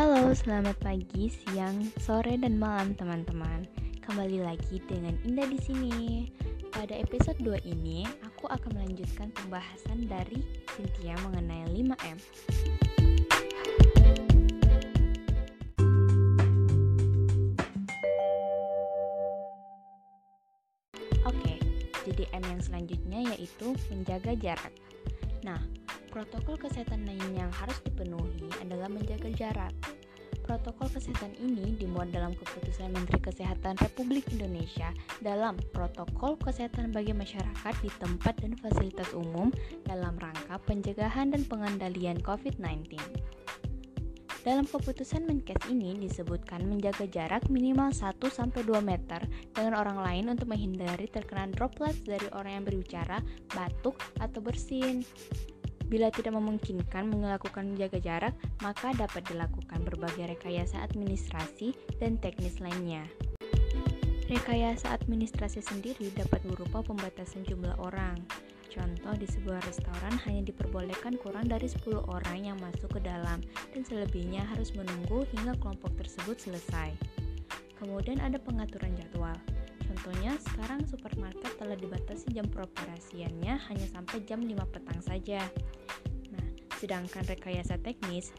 [0.00, 3.68] Halo, selamat pagi, siang, sore, dan malam teman-teman.
[4.00, 6.24] Kembali lagi dengan Indah di sini.
[6.72, 10.40] Pada episode 2 ini, aku akan melanjutkan pembahasan dari
[10.72, 12.16] Cynthia mengenai 5M.
[21.28, 21.52] Oke,
[22.08, 24.72] jadi M yang selanjutnya yaitu menjaga jarak.
[25.44, 25.60] Nah,
[26.10, 29.70] Protokol kesehatan lain yang harus dipenuhi adalah menjaga jarak.
[30.42, 34.90] Protokol kesehatan ini dimuat dalam keputusan Menteri Kesehatan Republik Indonesia
[35.22, 39.54] dalam Protokol Kesehatan bagi Masyarakat di tempat dan fasilitas umum
[39.86, 42.98] dalam rangka pencegahan dan pengendalian COVID-19.
[44.42, 49.22] Dalam keputusan Menkes ini disebutkan menjaga jarak minimal 1-2 meter
[49.54, 53.22] dengan orang lain untuk menghindari terkena droplets dari orang yang berbicara,
[53.54, 55.06] batuk, atau bersin.
[55.90, 63.02] Bila tidak memungkinkan melakukan jaga jarak, maka dapat dilakukan berbagai rekayasa administrasi dan teknis lainnya.
[64.30, 68.14] Rekayasa administrasi sendiri dapat berupa pembatasan jumlah orang.
[68.70, 73.42] Contoh di sebuah restoran hanya diperbolehkan kurang dari 10 orang yang masuk ke dalam
[73.74, 76.94] dan selebihnya harus menunggu hingga kelompok tersebut selesai.
[77.82, 79.34] Kemudian ada pengaturan jadwal.
[80.00, 85.44] Contohnya, sekarang supermarket telah dibatasi jam peroperasiannya hanya sampai jam 5 petang saja.
[86.32, 86.46] Nah,
[86.80, 88.32] sedangkan rekayasa teknis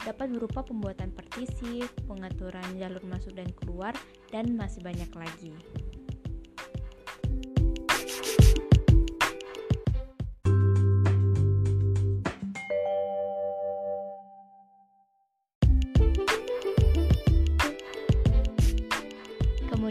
[0.00, 3.92] dapat berupa pembuatan partisi, pengaturan jalur masuk dan keluar,
[4.32, 5.52] dan masih banyak lagi.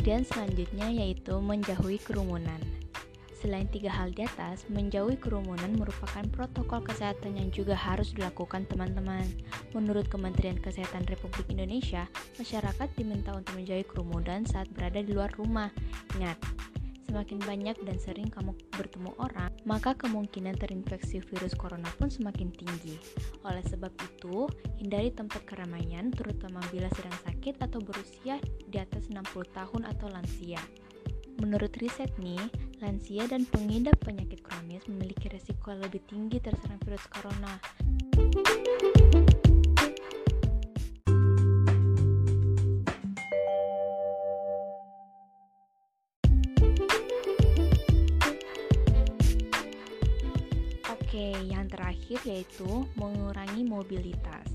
[0.06, 2.62] Kemudian selanjutnya yaitu menjauhi kerumunan.
[3.42, 9.26] Selain tiga hal di atas, menjauhi kerumunan merupakan protokol kesehatan yang juga harus dilakukan teman-teman.
[9.74, 12.06] Menurut Kementerian Kesehatan Republik Indonesia,
[12.38, 15.74] masyarakat diminta untuk menjauhi kerumunan saat berada di luar rumah.
[16.22, 16.38] Ingat,
[17.16, 23.00] semakin banyak dan sering kamu bertemu orang, maka kemungkinan terinfeksi virus corona pun semakin tinggi.
[23.48, 24.52] Oleh sebab itu,
[24.84, 28.36] hindari tempat keramaian terutama bila sedang sakit atau berusia
[28.68, 30.60] di atas 60 tahun atau lansia.
[31.40, 32.52] Menurut riset nih,
[32.84, 37.56] lansia dan pengidap penyakit kronis memiliki resiko lebih tinggi terserang virus corona.
[51.16, 52.68] Oke, yang terakhir yaitu
[53.00, 54.52] mengurangi mobilitas.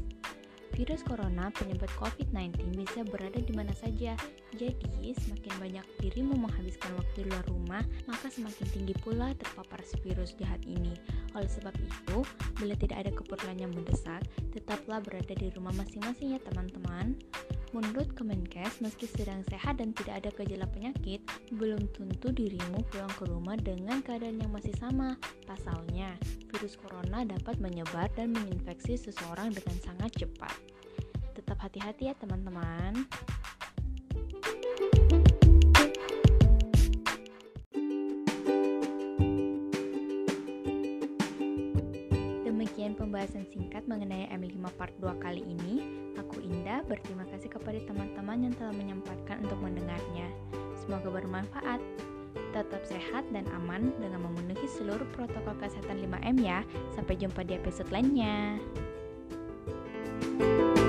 [0.77, 4.13] Virus corona penyebab COVID-19 bisa berada di mana saja.
[4.53, 10.37] Jadi, semakin banyak dirimu menghabiskan waktu di luar rumah, maka semakin tinggi pula terpapar virus
[10.37, 10.93] jahat ini.
[11.33, 12.29] Oleh sebab itu,
[12.61, 14.21] bila tidak ada keperluan yang mendesak,
[14.53, 17.17] tetaplah berada di rumah masing-masing ya teman-teman.
[17.71, 21.23] Menurut Kemenkes, meski sedang sehat dan tidak ada gejala penyakit,
[21.55, 25.15] belum tentu dirimu pulang ke rumah dengan keadaan yang masih sama.
[25.47, 26.11] Pasalnya,
[26.51, 30.51] virus corona dapat menyebar dan menginfeksi seseorang dengan sangat cepat.
[31.39, 33.07] Tetap hati-hati ya teman-teman.
[43.11, 45.83] Pembahasan singkat mengenai M5 Part 2 kali ini.
[46.15, 50.31] Aku Indah, berterima kasih kepada teman-teman yang telah menyempatkan untuk mendengarnya.
[50.79, 51.83] Semoga bermanfaat.
[52.55, 56.63] Tetap sehat dan aman dengan memenuhi seluruh protokol kesehatan 5M ya.
[56.95, 58.63] Sampai jumpa di episode lainnya.
[60.39, 60.80] thank you